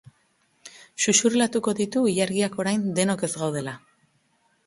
Xuxurlatuko 1.03 1.73
ditu 1.81 2.03
ilargiak 2.13 2.57
orain 2.63 2.87
denok 3.01 3.25
ez 3.27 3.29
gaudela. 3.45 3.77